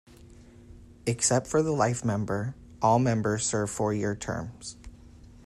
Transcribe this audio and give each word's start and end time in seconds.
Except 1.05 1.45
for 1.45 1.61
the 1.61 1.71
life 1.73 2.03
member, 2.03 2.55
all 2.81 2.97
members 2.97 3.45
served 3.45 3.71
four-year 3.71 4.15
terms. 4.15 4.75